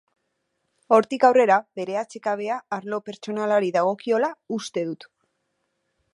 [0.95, 5.09] Hortik aurrera, bere atsekabea arlo pertsonalari dagokiola uste dut.